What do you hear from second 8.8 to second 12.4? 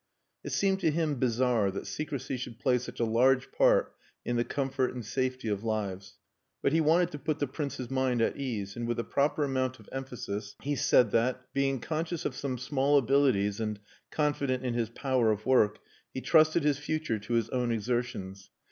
with a proper amount of emphasis he said that, being conscious of